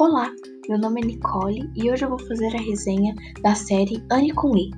[0.00, 0.32] Olá,
[0.66, 4.56] meu nome é Nicole e hoje eu vou fazer a resenha da série Anne com
[4.56, 4.70] E.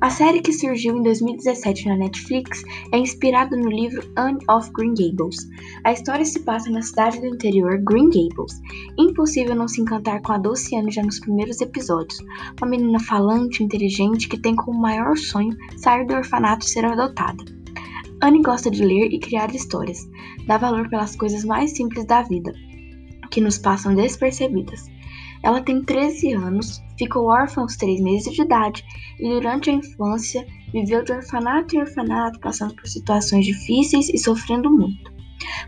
[0.00, 4.94] A série que surgiu em 2017 na Netflix é inspirada no livro Anne of Green
[4.94, 5.48] Gables.
[5.84, 8.60] A história se passa na cidade do interior Green Gables.
[8.98, 12.18] Impossível não se encantar com a doce Anne já nos primeiros episódios.
[12.60, 17.44] Uma menina falante, inteligente, que tem como maior sonho sair do orfanato e ser adotada.
[18.20, 20.00] Anne gosta de ler e criar histórias.
[20.48, 22.52] Dá valor pelas coisas mais simples da vida,
[23.32, 24.88] que nos passam despercebidas.
[25.42, 28.84] Ela tem 13 anos, ficou órfã aos 3 meses de idade
[29.18, 34.70] e durante a infância viveu de orfanato em orfanato, passando por situações difíceis e sofrendo
[34.70, 35.10] muito.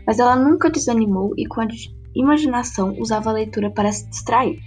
[0.07, 1.67] Mas ela nunca desanimou e com a
[2.15, 4.57] imaginação usava a leitura para se distrair.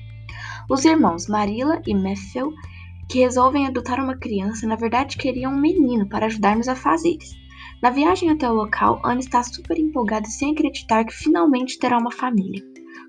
[0.69, 2.53] Os irmãos Marilla e Matthew,
[3.09, 7.35] que resolvem adotar uma criança, na verdade queriam um menino para ajudar nos afazeres.
[7.83, 12.13] Na viagem até o local, Anne está super empolgada sem acreditar que finalmente terá uma
[12.13, 12.63] família.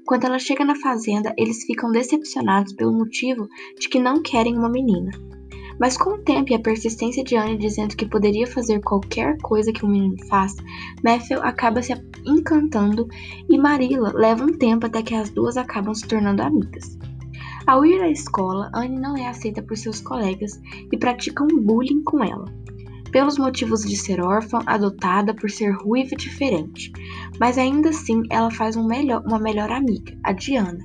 [0.09, 3.47] Quando ela chega na fazenda, eles ficam decepcionados pelo motivo
[3.79, 5.11] de que não querem uma menina.
[5.79, 9.71] Mas com o tempo e a persistência de Anne dizendo que poderia fazer qualquer coisa
[9.71, 10.55] que um menino faz,
[11.03, 11.93] Matthew acaba se
[12.25, 13.07] encantando
[13.47, 16.97] e Marilla leva um tempo até que as duas acabam se tornando amigas.
[17.67, 20.59] Ao ir à escola, Anne não é aceita por seus colegas
[20.91, 22.51] e praticam bullying com ela
[23.11, 26.91] pelos motivos de ser órfã, adotada por ser ruiva e diferente.
[27.39, 30.83] Mas ainda assim, ela faz um melhor, uma melhor amiga, a Diana,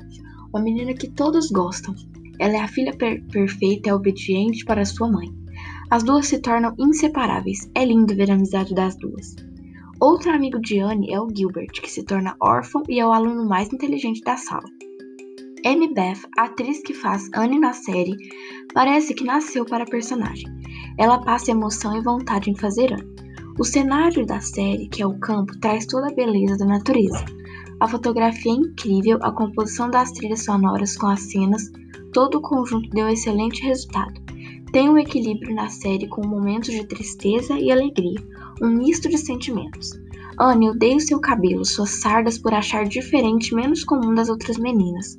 [0.52, 1.94] uma menina que todos gostam.
[2.38, 5.28] Ela é a filha per perfeita e obediente para sua mãe.
[5.90, 7.70] As duas se tornam inseparáveis.
[7.74, 9.36] É lindo ver a amizade das duas.
[10.00, 13.48] Outro amigo de Anne é o Gilbert, que se torna órfão e é o aluno
[13.48, 14.68] mais inteligente da sala.
[15.64, 18.16] Amy Beth, atriz que faz Anne na série,
[18.74, 20.44] parece que nasceu para a personagem.
[20.96, 23.14] Ela passa emoção e vontade em fazer Anne.
[23.58, 27.24] O cenário da série, que é o campo, traz toda a beleza da natureza.
[27.80, 31.70] A fotografia é incrível, a composição das trilhas sonoras com as cenas,
[32.12, 34.20] todo o conjunto deu um excelente resultado.
[34.72, 38.20] Tem um equilíbrio na série com momentos de tristeza e alegria,
[38.60, 39.92] um misto de sentimentos.
[40.38, 45.16] Anne odeia seu cabelo, suas sardas por achar diferente menos comum das outras meninas.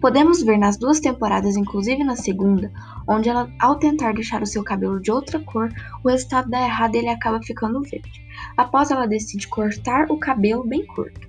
[0.00, 2.72] Podemos ver nas duas temporadas, inclusive na segunda,
[3.08, 5.68] onde ela, ao tentar deixar o seu cabelo de outra cor,
[6.04, 8.24] o resultado dá errado e ele acaba ficando verde.
[8.56, 11.28] Após ela decide cortar o cabelo bem curto.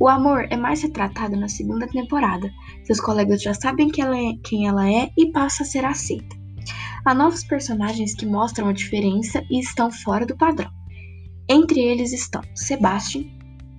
[0.00, 2.50] O amor é mais retratado na segunda temporada.
[2.84, 6.36] Seus colegas já sabem que ela é, quem ela é e passa a ser aceita.
[7.04, 10.70] Há novos personagens que mostram a diferença e estão fora do padrão.
[11.48, 13.24] Entre eles estão Sebastian,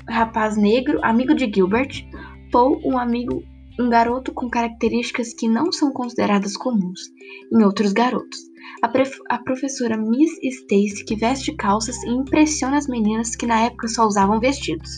[0.07, 2.07] rapaz negro, amigo de Gilbert,
[2.51, 3.43] Paul, um amigo,
[3.79, 7.01] um garoto com características que não são consideradas comuns
[7.51, 8.39] em outros garotos.
[8.83, 8.91] A,
[9.35, 14.05] a professora Miss Stacy, que veste calças e impressiona as meninas que na época só
[14.05, 14.97] usavam vestidos.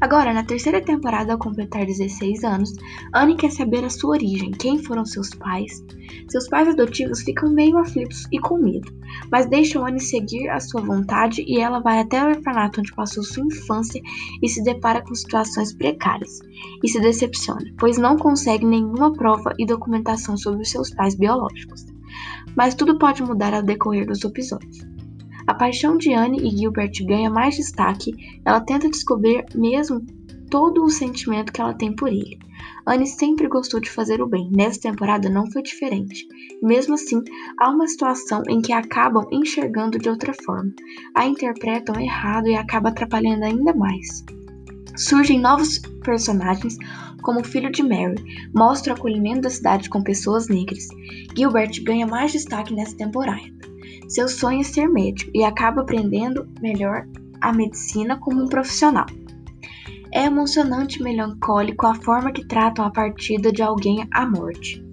[0.00, 2.72] Agora, na terceira temporada, ao completar 16 anos,
[3.12, 5.84] Anne quer saber a sua origem, quem foram seus pais.
[6.28, 8.92] Seus pais adotivos ficam meio aflitos e com medo,
[9.30, 13.22] mas deixam Anne seguir a sua vontade e ela vai até o orfanato onde passou
[13.22, 14.00] sua infância
[14.42, 16.40] e se depara com situações precárias.
[16.82, 21.86] E se decepciona, pois não consegue nenhuma prova e documentação sobre os seus pais biológicos.
[22.56, 24.93] Mas tudo pode mudar ao decorrer dos episódios.
[25.46, 28.12] A paixão de Anne e Gilbert ganha mais destaque,
[28.44, 30.00] ela tenta descobrir mesmo
[30.50, 32.38] todo o sentimento que ela tem por ele.
[32.86, 36.26] Anne sempre gostou de fazer o bem, nessa temporada não foi diferente.
[36.62, 37.22] Mesmo assim,
[37.58, 40.72] há uma situação em que acabam enxergando de outra forma,
[41.14, 44.24] a interpretam errado e acaba atrapalhando ainda mais.
[44.96, 46.76] Surgem novos personagens,
[47.20, 48.22] como o filho de Mary,
[48.54, 50.86] mostra o acolhimento da cidade com pessoas negras.
[51.36, 53.42] Gilbert ganha mais destaque nessa temporada.
[54.08, 57.06] Seu sonho é ser médico e acaba aprendendo melhor
[57.40, 59.06] a medicina como um profissional.
[60.12, 64.84] É emocionante e melancólico a forma que tratam a partida de alguém à morte.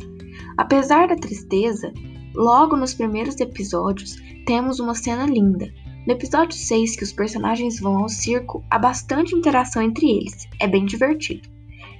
[0.58, 1.94] Apesar da tristeza,
[2.34, 5.72] logo nos primeiros episódios temos uma cena linda.
[6.08, 10.68] No episódio 6, que os personagens vão ao circo, há bastante interação entre eles, é
[10.68, 11.48] bem divertido.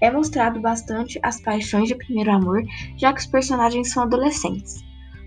[0.02, 2.64] É mostrado bastante as paixões de primeiro amor,
[2.98, 4.84] já que os personagens são adolescentes.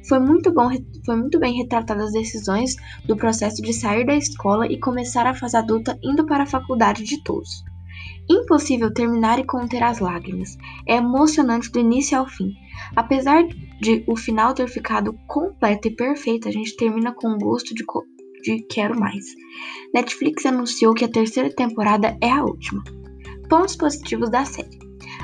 [0.08, 0.68] Foi muito, bom,
[1.04, 5.34] foi muito bem retratadas as decisões do processo de sair da escola e começar a
[5.34, 7.64] fase adulta indo para a faculdade de todos.
[8.28, 10.56] Impossível terminar e conter as lágrimas.
[10.86, 12.52] É emocionante do início ao fim.
[12.96, 13.44] Apesar
[13.80, 17.84] de o final ter ficado completo e perfeito, a gente termina com gosto de,
[18.42, 19.24] de quero mais.
[19.94, 22.82] Netflix anunciou que a terceira temporada é a última.
[23.48, 24.78] Pontos positivos da série.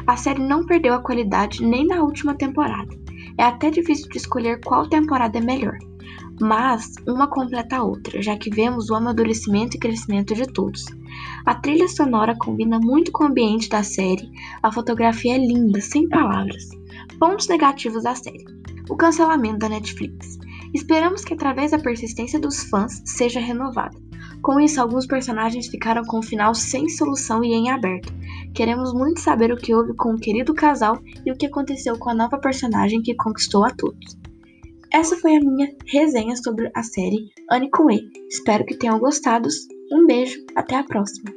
[0.07, 2.95] A série não perdeu a qualidade nem na última temporada.
[3.39, 5.79] É até difícil de escolher qual temporada é melhor,
[6.41, 10.85] mas uma completa a outra, já que vemos o amadurecimento e crescimento de todos.
[11.45, 14.31] A trilha sonora combina muito com o ambiente da série,
[14.63, 16.69] a fotografia é linda, sem palavras.
[17.19, 18.45] Pontos negativos da série:
[18.89, 20.39] o cancelamento da Netflix.
[20.73, 23.97] Esperamos que através da persistência dos fãs seja renovada.
[24.41, 28.13] Com isso, alguns personagens ficaram com o final sem solução e em aberto.
[28.55, 32.11] Queremos muito saber o que houve com o querido casal e o que aconteceu com
[32.11, 34.19] a nova personagem que conquistou a todos.
[34.93, 38.11] Essa foi a minha resenha sobre a série Anne com E.
[38.29, 39.49] Espero que tenham gostado.
[39.93, 41.31] Um beijo, até a próxima!